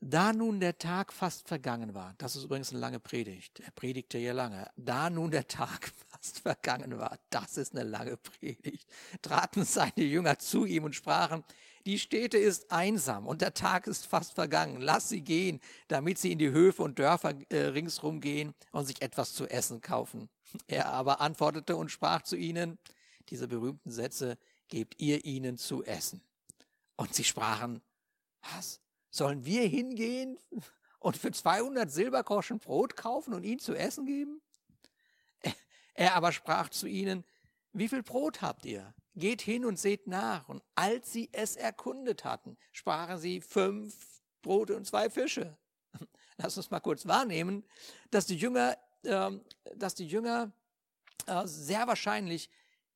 [0.00, 4.18] Da nun der Tag fast vergangen war, das ist übrigens eine lange Predigt, er predigte
[4.18, 5.88] ja lange, da nun der Tag
[6.20, 8.88] fast vergangen war, das ist eine lange Predigt,
[9.22, 11.44] traten seine Jünger zu ihm und sprachen,
[11.86, 16.32] die Städte ist einsam und der Tag ist fast vergangen, lass sie gehen, damit sie
[16.32, 20.28] in die Höfe und Dörfer äh, ringsrum gehen und sich etwas zu essen kaufen.
[20.66, 22.78] Er aber antwortete und sprach zu ihnen,
[23.28, 26.20] diese berühmten Sätze, gebt ihr ihnen zu essen.
[26.96, 27.80] Und sie sprachen,
[28.42, 28.80] was?
[29.10, 30.38] Sollen wir hingehen
[30.98, 34.42] und für 200 Silbergroschen Brot kaufen und ihnen zu essen geben?
[35.98, 37.24] Er aber sprach zu ihnen,
[37.72, 38.94] wie viel Brot habt ihr?
[39.16, 40.48] Geht hin und seht nach.
[40.48, 45.58] Und als sie es erkundet hatten, sprachen sie fünf Brote und zwei Fische.
[46.36, 47.64] Lass uns mal kurz wahrnehmen,
[48.12, 49.32] dass die Jünger, äh,
[49.74, 50.52] dass die Jünger
[51.26, 52.48] äh, sehr wahrscheinlich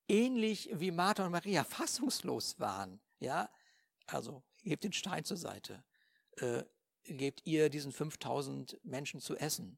[0.06, 3.00] ähnlich wie Martha und Maria fassungslos waren.
[3.18, 3.50] Ja,
[4.06, 5.82] also hebt den Stein zur Seite
[6.36, 6.62] äh,
[7.04, 9.76] gebt ihr diesen 5000 Menschen zu essen.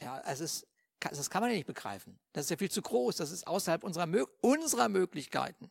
[0.00, 0.66] Ja, es ist,
[1.00, 2.18] das kann man ja nicht begreifen.
[2.32, 3.16] Das ist ja viel zu groß.
[3.16, 4.08] Das ist außerhalb unserer,
[4.40, 5.70] unserer Möglichkeiten.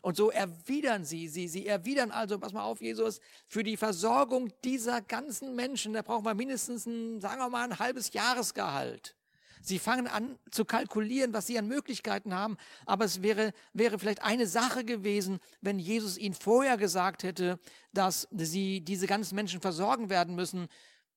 [0.00, 4.52] Und so erwidern sie, sie, sie erwidern also, pass mal auf, Jesus, für die Versorgung
[4.64, 9.16] dieser ganzen Menschen, da brauchen wir mindestens ein, sagen wir mal, ein halbes Jahresgehalt.
[9.60, 12.56] Sie fangen an zu kalkulieren, was sie an Möglichkeiten haben,
[12.86, 17.58] aber es wäre, wäre vielleicht eine Sache gewesen, wenn Jesus ihnen vorher gesagt hätte,
[17.92, 20.68] dass sie diese ganzen Menschen versorgen werden müssen.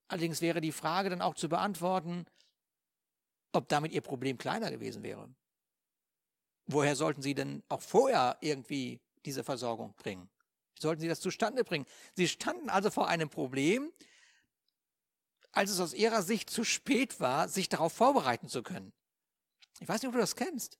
[0.07, 2.25] Allerdings wäre die Frage dann auch zu beantworten,
[3.51, 5.33] ob damit ihr Problem kleiner gewesen wäre.
[6.65, 10.29] Woher sollten sie denn auch vorher irgendwie diese Versorgung bringen?
[10.75, 11.85] Wie sollten sie das zustande bringen?
[12.15, 13.91] Sie standen also vor einem Problem,
[15.51, 18.93] als es aus ihrer Sicht zu spät war, sich darauf vorbereiten zu können.
[19.79, 20.77] Ich weiß nicht, ob du das kennst.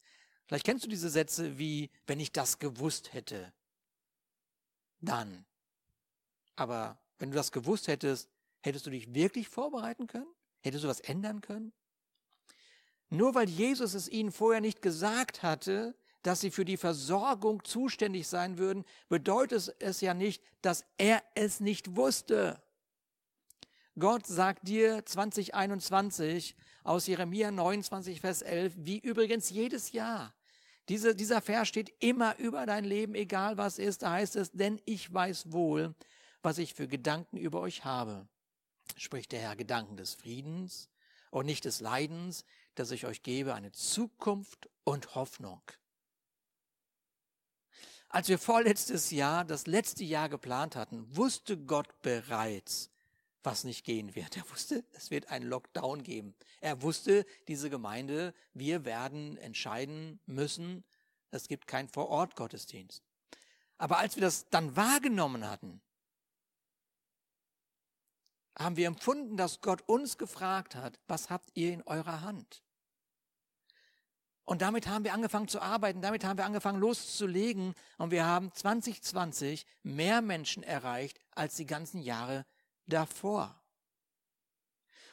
[0.48, 3.54] Vielleicht kennst du diese Sätze wie, wenn ich das gewusst hätte,
[5.00, 5.46] dann.
[6.56, 8.30] Aber wenn du das gewusst hättest,
[8.62, 10.32] hättest du dich wirklich vorbereiten können?
[10.62, 11.74] Hättest du was ändern können?
[13.12, 15.94] Nur weil Jesus es ihnen vorher nicht gesagt hatte,
[16.24, 21.60] dass sie für die Versorgung zuständig sein würden, bedeutet es ja nicht, dass er es
[21.60, 22.62] nicht wusste.
[24.00, 30.34] Gott sagt dir 2021 aus Jeremia 29, Vers 11, wie übrigens jedes Jahr.
[30.88, 34.04] Diese, dieser Vers steht immer über dein Leben, egal was ist.
[34.04, 35.94] Da heißt es, denn ich weiß wohl,
[36.42, 38.28] was ich für Gedanken über euch habe.
[38.96, 40.90] Spricht der Herr Gedanken des Friedens
[41.30, 45.62] und nicht des Leidens, dass ich euch gebe eine Zukunft und Hoffnung.
[48.10, 52.90] Als wir vorletztes Jahr, das letzte Jahr geplant hatten, wusste Gott bereits,
[53.42, 54.36] was nicht gehen wird.
[54.36, 56.36] Er wusste, es wird einen Lockdown geben.
[56.60, 60.84] Er wusste, diese Gemeinde, wir werden entscheiden müssen,
[61.32, 63.02] es gibt keinen Vor-Ort-Gottesdienst.
[63.78, 65.82] Aber als wir das dann wahrgenommen hatten,
[68.64, 72.64] haben wir empfunden, dass Gott uns gefragt hat, was habt ihr in eurer Hand?
[74.44, 78.52] Und damit haben wir angefangen zu arbeiten, damit haben wir angefangen loszulegen und wir haben
[78.54, 82.46] 2020 mehr Menschen erreicht als die ganzen Jahre
[82.86, 83.61] davor.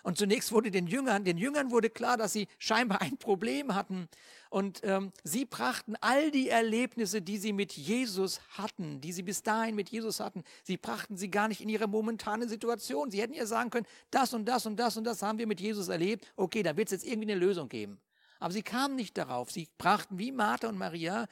[0.02, 4.08] Und zunächst wurde den Jüngern, den Jüngern wurde klar, dass sie scheinbar ein Problem hatten.
[4.50, 9.42] Und ähm, sie brachten all die Erlebnisse, die sie mit Jesus hatten, die sie bis
[9.42, 13.10] dahin mit Jesus hatten, sie brachten sie gar nicht in ihre momentane Situation.
[13.10, 15.60] Sie hätten ja sagen können, das und das und das und das haben wir mit
[15.60, 16.26] Jesus erlebt.
[16.36, 18.00] Okay, da wird es jetzt irgendwie eine Lösung geben.
[18.40, 19.50] Aber sie kamen nicht darauf.
[19.50, 21.26] Sie brachten wie Martha und Maria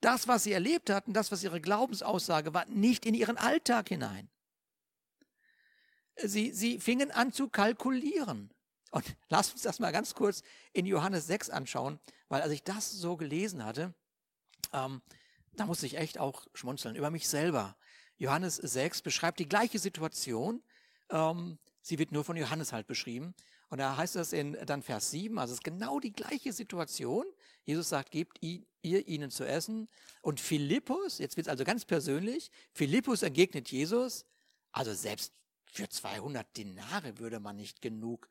[0.00, 4.28] das, was sie erlebt hatten, das, was ihre Glaubensaussage war, nicht in ihren Alltag hinein.
[6.22, 8.50] Sie, sie fingen an zu kalkulieren.
[8.90, 11.98] Und lass uns das mal ganz kurz in Johannes 6 anschauen,
[12.28, 13.94] weil als ich das so gelesen hatte,
[14.72, 15.02] ähm,
[15.52, 17.76] da musste ich echt auch schmunzeln über mich selber.
[18.16, 20.62] Johannes 6 beschreibt die gleiche Situation.
[21.10, 23.34] Ähm, sie wird nur von Johannes halt beschrieben.
[23.68, 27.24] Und da heißt das in dann Vers 7, also es ist genau die gleiche Situation.
[27.64, 29.88] Jesus sagt, gebt ihr ihnen zu essen.
[30.22, 34.26] Und Philippus, jetzt wird es also ganz persönlich, Philippus entgegnet Jesus,
[34.70, 35.32] also selbst
[35.74, 38.28] für 200 Dinare würde man nicht genug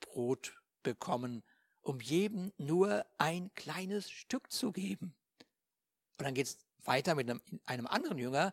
[0.00, 1.42] Brot bekommen,
[1.80, 5.14] um jedem nur ein kleines Stück zu geben.
[6.18, 8.52] Und dann geht es weiter mit einem, einem anderen Jünger.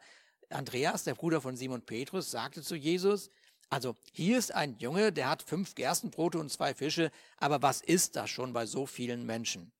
[0.49, 3.29] Andreas, der Bruder von Simon Petrus, sagte zu Jesus,
[3.69, 8.15] also hier ist ein Junge, der hat fünf Gerstenbrote und zwei Fische, aber was ist
[8.15, 9.73] das schon bei so vielen Menschen?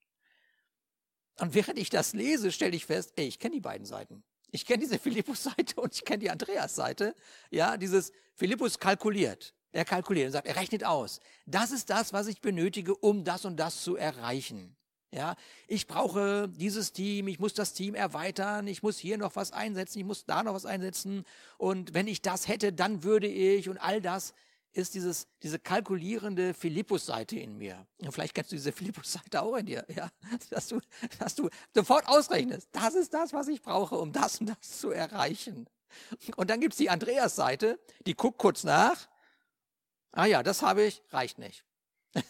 [1.40, 4.24] Und während ich das lese, stelle ich fest, ey, ich kenne die beiden Seiten.
[4.52, 7.16] Ich kenne diese Philippus-Seite und ich kenne die Andreas-Seite.
[7.50, 9.54] Ja, dieses Philippus kalkuliert.
[9.72, 11.22] Er kalkuliert und sagt, er rechnet aus.
[11.46, 14.76] Das ist das, was ich benötige, um das und das zu erreichen.
[15.14, 15.36] Ja,
[15.68, 20.00] ich brauche dieses Team, ich muss das Team erweitern, ich muss hier noch was einsetzen,
[20.00, 21.26] ich muss da noch was einsetzen.
[21.58, 24.34] Und wenn ich das hätte, dann würde ich und all das
[24.74, 27.86] ist dieses, diese kalkulierende Philippus-Seite in mir.
[28.00, 30.10] Und vielleicht kennst du diese Philippus-Seite auch in dir, ja,
[30.50, 30.80] dass du,
[31.20, 32.70] dass du sofort ausrechnest.
[32.72, 35.68] Das ist das, was ich brauche, um das und das zu erreichen.
[36.38, 39.10] Und dann gibt's die Andreas-Seite, die guckt kurz nach.
[40.14, 41.66] Ah ja, das habe ich, reicht nicht.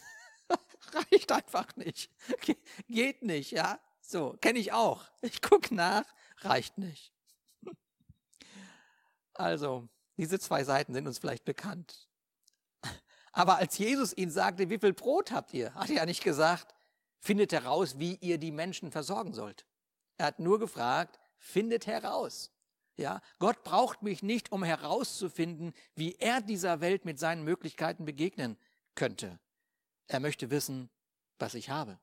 [1.10, 2.10] reicht einfach nicht.
[2.40, 2.56] Ge
[2.88, 3.78] geht nicht, ja.
[4.00, 5.04] So, kenne ich auch.
[5.20, 6.04] Ich guck nach,
[6.38, 7.12] reicht nicht.
[9.34, 12.08] Also, diese zwei Seiten sind uns vielleicht bekannt.
[13.32, 16.74] Aber als Jesus ihnen sagte, wie viel Brot habt ihr, hat er nicht gesagt,
[17.18, 19.64] findet heraus, wie ihr die Menschen versorgen sollt.
[20.18, 22.50] Er hat nur gefragt, findet heraus.
[22.96, 28.58] Ja, Gott braucht mich nicht, um herauszufinden, wie er dieser Welt mit seinen Möglichkeiten begegnen
[28.94, 29.38] könnte.
[30.08, 30.90] Er möchte wissen,
[31.38, 31.98] was ich habe.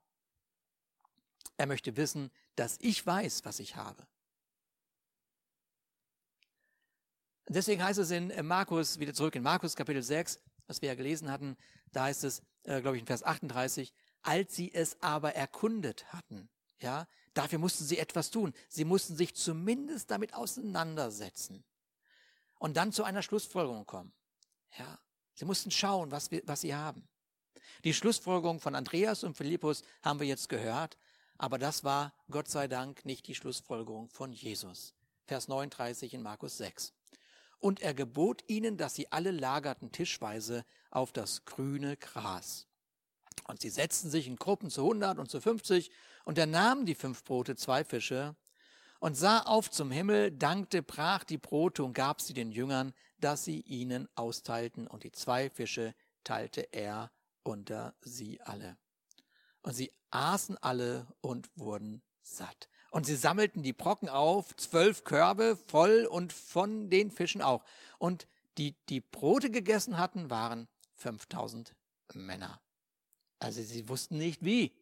[1.58, 4.08] Er möchte wissen, dass ich weiß, was ich habe.
[7.48, 11.32] Deswegen heißt es in Markus, wieder zurück in Markus Kapitel 6, was wir ja gelesen
[11.32, 11.58] hatten,
[11.91, 16.49] da heißt es, äh, glaube ich, in Vers 38, als sie es aber erkundet hatten,
[16.79, 18.53] ja, dafür mussten sie etwas tun.
[18.69, 21.65] Sie mussten sich zumindest damit auseinandersetzen
[22.60, 24.13] und dann zu einer Schlussfolgerung kommen.
[24.77, 24.99] Ja,
[25.34, 27.08] sie mussten schauen, was, wir, was sie haben.
[27.84, 30.97] Die Schlussfolgerung von Andreas und Philippus haben wir jetzt gehört,
[31.38, 34.93] aber das war Gott sei Dank nicht die Schlussfolgerung von Jesus.
[35.25, 36.93] Vers 39 in Markus 6.
[37.60, 42.67] Und er gebot ihnen, dass sie alle lagerten tischweise auf das grüne Gras.
[43.48, 45.91] Und sie setzten sich in Gruppen zu 100 und zu 50
[46.24, 48.36] und er nahm die fünf Brote, zwei Fische
[49.00, 53.43] und sah auf zum Himmel, dankte, brach die Brote und gab sie den Jüngern, dass
[53.43, 57.12] sie ihnen austeilten und die zwei Fische teilte er
[57.43, 58.78] unter sie alle.
[59.62, 62.69] Und sie aßen alle und wurden satt.
[62.91, 67.63] Und sie sammelten die Brocken auf, zwölf Körbe voll und von den Fischen auch.
[67.97, 71.75] Und die, die Brote gegessen hatten, waren 5000
[72.13, 72.60] Männer.
[73.39, 74.73] Also sie wussten nicht wie.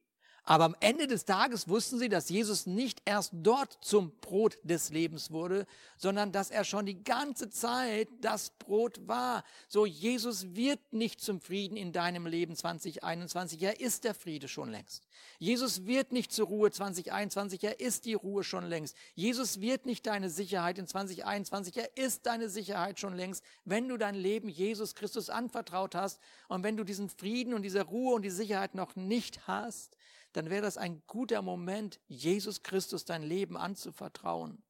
[0.49, 4.91] Aber am Ende des Tages wussten sie, dass Jesus nicht erst dort zum Brot des
[4.91, 9.43] Lebens wurde, sondern dass er schon die ganze Zeit das Brot war.
[9.67, 13.61] So, Jesus wird nicht zum Frieden in deinem Leben 2021.
[13.61, 15.03] Er ist der Friede schon längst.
[15.37, 17.65] Jesus wird nicht zur Ruhe 2021.
[17.65, 18.95] Er ist die Ruhe schon längst.
[19.15, 21.75] Jesus wird nicht deine Sicherheit in 2021.
[21.75, 26.63] Er ist deine Sicherheit schon längst, wenn du dein Leben Jesus Christus anvertraut hast und
[26.63, 29.97] wenn du diesen Frieden und diese Ruhe und die Sicherheit noch nicht hast
[30.37, 34.61] dann wäre das ein guter Moment, Jesus Christus dein Leben anzuvertrauen.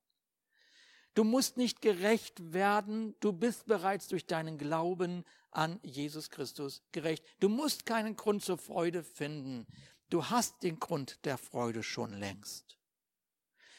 [1.13, 7.25] Du musst nicht gerecht werden, du bist bereits durch deinen Glauben an Jesus Christus gerecht.
[7.39, 9.67] Du musst keinen Grund zur Freude finden.
[10.10, 12.77] Du hast den Grund der Freude schon längst.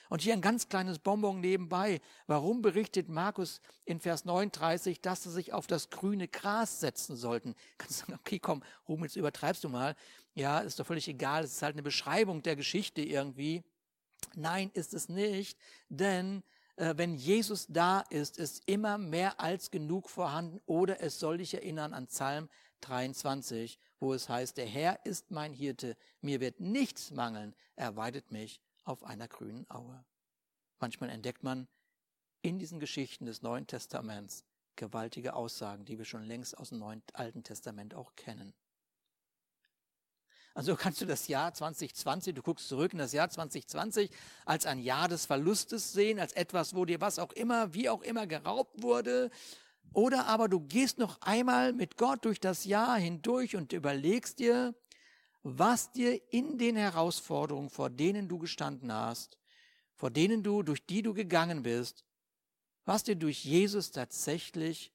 [0.08, 2.00] Und hier ein ganz kleines Bonbon nebenbei.
[2.26, 7.54] Warum berichtet Markus in Vers 39, dass sie sich auf das grüne Gras setzen sollten?
[7.76, 8.62] Kannst du sagen, okay, komm,
[9.02, 9.94] jetzt übertreibst du mal.
[10.38, 11.42] Ja, ist doch völlig egal.
[11.42, 13.64] Es ist halt eine Beschreibung der Geschichte irgendwie.
[14.36, 16.44] Nein, ist es nicht, denn
[16.76, 20.60] äh, wenn Jesus da ist, ist immer mehr als genug vorhanden.
[20.64, 22.48] Oder es soll dich erinnern an Psalm
[22.82, 28.30] 23, wo es heißt, der Herr ist mein Hirte, mir wird nichts mangeln, er weidet
[28.30, 30.04] mich auf einer grünen Aue.
[30.78, 31.66] Manchmal entdeckt man
[32.42, 34.44] in diesen Geschichten des Neuen Testaments
[34.76, 38.54] gewaltige Aussagen, die wir schon längst aus dem Neuen Alten Testament auch kennen.
[40.54, 44.10] Also kannst du das Jahr 2020, du guckst zurück in das Jahr 2020
[44.44, 48.02] als ein Jahr des Verlustes sehen, als etwas, wo dir was auch immer, wie auch
[48.02, 49.30] immer geraubt wurde.
[49.92, 54.74] Oder aber du gehst noch einmal mit Gott durch das Jahr hindurch und überlegst dir,
[55.42, 59.38] was dir in den Herausforderungen, vor denen du gestanden hast,
[59.94, 62.04] vor denen du, durch die du gegangen bist,
[62.84, 64.92] was dir durch Jesus tatsächlich,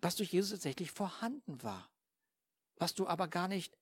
[0.00, 1.90] was durch Jesus tatsächlich vorhanden war,
[2.84, 3.78] was du aber gar nicht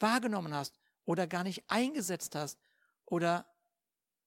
[0.00, 2.58] wahrgenommen hast oder gar nicht eingesetzt hast
[3.04, 3.46] oder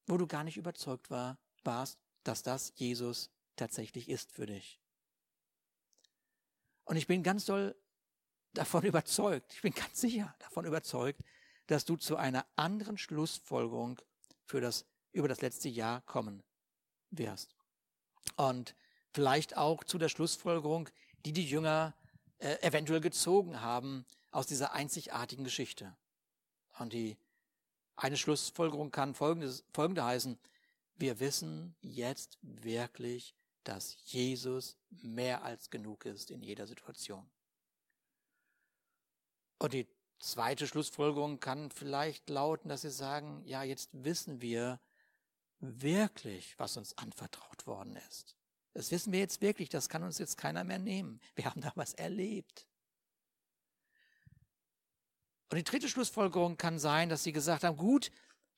[0.06, 4.80] wo du gar nicht überzeugt war, warst, dass das Jesus tatsächlich ist für dich.
[6.84, 7.74] Und ich bin ganz doll
[8.54, 11.20] davon überzeugt, ich bin ganz sicher davon überzeugt,
[11.66, 14.00] dass du zu einer anderen Schlussfolgerung
[14.44, 16.44] für das, über das letzte Jahr kommen
[17.10, 17.56] wirst.
[18.36, 18.76] Und
[19.12, 20.90] vielleicht auch zu der Schlussfolgerung,
[21.24, 21.96] die die Jünger
[22.38, 25.96] äh, eventuell gezogen haben aus dieser einzigartigen Geschichte.
[26.78, 27.16] Und die
[27.96, 30.38] eine Schlussfolgerung kann folgendes, folgende heißen.
[30.96, 37.28] Wir wissen jetzt wirklich, dass Jesus mehr als genug ist in jeder Situation.
[39.58, 44.80] Und die zweite Schlussfolgerung kann vielleicht lauten, dass Sie sagen, ja, jetzt wissen wir
[45.60, 48.36] wirklich, was uns anvertraut worden ist.
[48.76, 51.20] Das wissen wir jetzt wirklich, das kann uns jetzt keiner mehr nehmen.
[51.34, 52.66] Wir haben da was erlebt.
[55.50, 58.10] Und die dritte Schlussfolgerung kann sein, dass Sie gesagt haben, gut,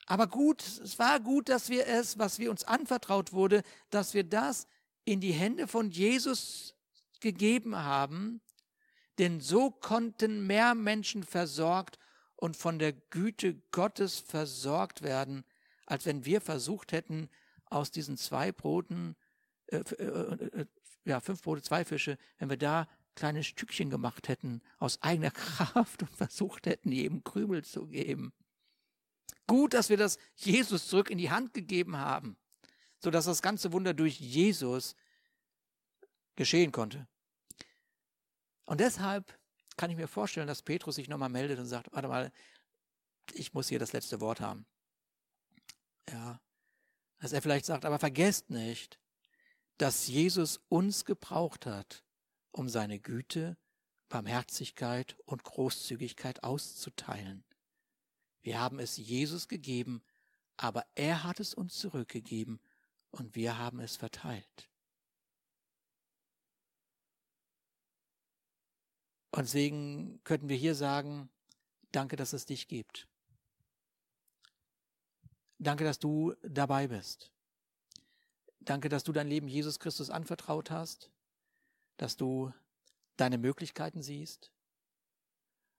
[0.06, 4.24] aber gut, es war gut, dass wir es, was wir uns anvertraut wurde, dass wir
[4.24, 4.66] das
[5.04, 6.74] in die Hände von Jesus
[7.20, 8.40] gegeben haben
[9.18, 11.98] denn so konnten mehr Menschen versorgt
[12.36, 15.44] und von der Güte Gottes versorgt werden,
[15.86, 17.28] als wenn wir versucht hätten,
[17.66, 19.16] aus diesen zwei Broten,
[19.68, 20.66] äh, äh, äh,
[21.04, 26.02] ja, fünf Brote, zwei Fische, wenn wir da kleine Stückchen gemacht hätten aus eigener Kraft
[26.02, 28.32] und versucht hätten, jedem Krümel zu geben.
[29.46, 32.36] Gut, dass wir das Jesus zurück in die Hand gegeben haben,
[32.98, 34.94] sodass das ganze Wunder durch Jesus
[36.36, 37.08] geschehen konnte.
[38.66, 39.38] Und deshalb
[39.76, 42.32] kann ich mir vorstellen, dass Petrus sich nochmal meldet und sagt, warte mal,
[43.32, 44.66] ich muss hier das letzte Wort haben.
[46.10, 46.40] Ja,
[47.18, 49.00] dass er vielleicht sagt, aber vergesst nicht,
[49.78, 52.04] dass Jesus uns gebraucht hat,
[52.50, 53.56] um seine Güte,
[54.08, 57.44] Barmherzigkeit und Großzügigkeit auszuteilen.
[58.42, 60.02] Wir haben es Jesus gegeben,
[60.56, 62.60] aber er hat es uns zurückgegeben
[63.10, 64.68] und wir haben es verteilt.
[69.30, 71.30] Und deswegen könnten wir hier sagen,
[71.92, 73.06] danke, dass es dich gibt.
[75.58, 77.30] Danke, dass du dabei bist.
[78.68, 81.10] Danke, dass du dein Leben Jesus Christus anvertraut hast,
[81.96, 82.52] dass du
[83.16, 84.52] deine Möglichkeiten siehst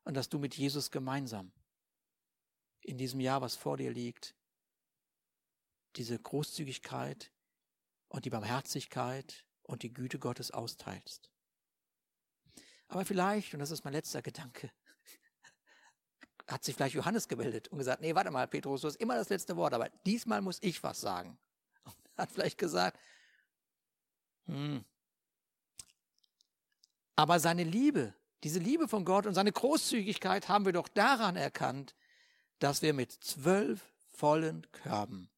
[0.05, 1.51] und dass du mit Jesus gemeinsam
[2.81, 4.33] in diesem Jahr, was vor dir liegt,
[5.97, 7.31] diese Großzügigkeit
[8.07, 11.29] und die Barmherzigkeit und die Güte Gottes austeilst.
[12.87, 14.71] Aber vielleicht, und das ist mein letzter Gedanke,
[16.47, 19.29] hat sich vielleicht Johannes gemeldet und gesagt, nee, warte mal, Petrus, du hast immer das
[19.29, 21.37] letzte Wort, aber diesmal muss ich was sagen.
[22.23, 22.99] Hat vielleicht gesagt,
[24.45, 24.83] hm,
[27.15, 28.13] aber seine Liebe
[28.43, 31.93] Diese Liebe von Gott und seine Großzügigkeit haben wir doch daran erkannt,
[32.59, 35.29] dass wir mit zwölf vollen Körben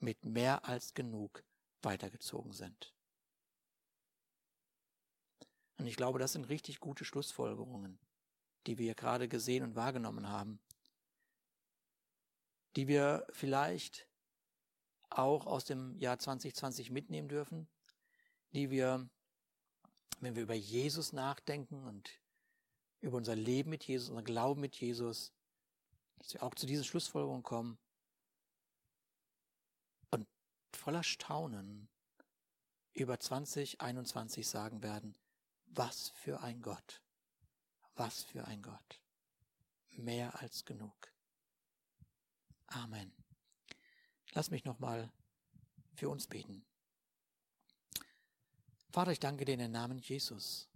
[0.00, 1.44] mit mehr als genug
[1.82, 2.92] weitergezogen sind.
[5.78, 8.00] Und ich glaube, das sind richtig gute Schlussfolgerungen,
[8.66, 10.60] die wir gerade gesehen und wahrgenommen haben,
[12.74, 14.08] die wir vielleicht
[15.18, 17.68] auch aus dem Jahr 2020 mitnehmen dürfen,
[18.52, 19.08] die wir,
[20.20, 22.10] wenn wir über Jesus nachdenken und
[23.00, 25.32] über unser Leben mit Jesus, unser Glauben mit Jesus,
[26.18, 27.78] dass wir auch zu diesen Schlussfolgerungen kommen
[30.10, 30.26] und
[30.72, 31.88] voller Staunen
[32.94, 35.16] über 2021 sagen werden,
[35.66, 37.02] was für ein Gott,
[37.94, 39.00] was für ein Gott,
[39.90, 41.12] mehr als genug.
[42.66, 43.21] Amen.
[44.34, 45.12] Lass mich nochmal
[45.94, 46.64] für uns beten.
[48.90, 50.68] Vater, ich danke dir in den Namen Jesus,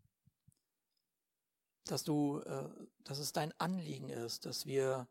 [1.84, 2.68] dass du, äh,
[3.04, 5.08] dass es dein Anliegen ist, dass wir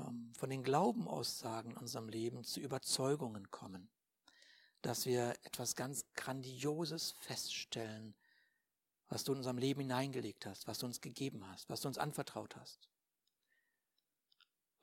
[0.00, 3.88] ähm, von den Glaubenaussagen in unserem Leben zu Überzeugungen kommen,
[4.82, 8.16] dass wir etwas ganz Grandioses feststellen,
[9.08, 11.98] was du in unserem Leben hineingelegt hast, was du uns gegeben hast, was du uns
[11.98, 12.88] anvertraut hast.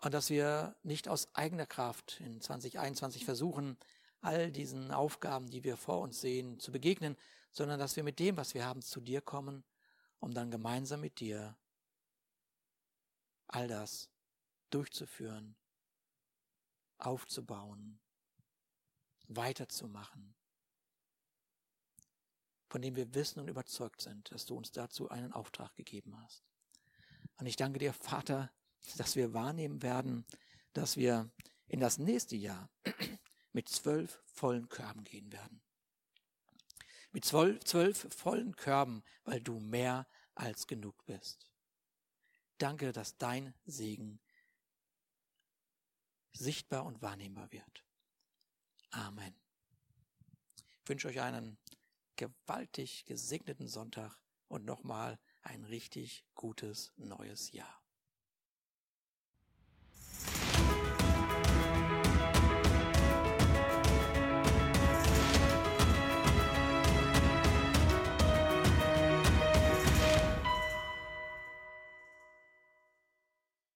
[0.04, 3.78] Und dass wir nicht aus eigener Kraft in 2021 versuchen,
[4.20, 7.16] all diesen Aufgaben, die wir vor uns sehen, zu begegnen,
[7.54, 9.64] sondern dass wir mit dem, was wir haben, zu dir kommen,
[10.20, 11.58] um dann gemeinsam mit dir
[13.48, 14.10] all das
[14.72, 15.56] durchzuführen,
[16.98, 18.02] aufzubauen,
[19.30, 20.36] weiterzumachen,
[22.68, 26.44] von dem wir wissen und überzeugt sind, dass du uns dazu einen Auftrag gegeben hast.
[27.38, 28.52] Und ich danke dir, Vater,
[28.98, 30.26] dass wir wahrnehmen werden,
[30.74, 31.32] dass wir
[31.68, 32.70] in das nächste Jahr
[33.54, 35.62] mit zwölf vollen Körben gehen werden.
[37.12, 41.50] Mit zwölf, zwölf vollen Körben, weil du mehr als genug bist.
[42.58, 44.20] Danke, dass dein Segen
[46.32, 47.86] sichtbar und wahrnehmbar wird.
[48.90, 49.36] Amen.
[50.56, 51.58] Ich wünsche euch einen
[52.16, 54.18] gewaltig gesegneten Sonntag
[54.48, 57.83] und nochmal ein richtig gutes neues Jahr.